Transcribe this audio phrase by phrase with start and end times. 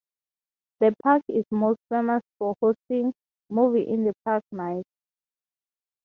[0.79, 3.13] The park is most famous for hosting
[3.51, 4.89] "Movie In The Park" nights.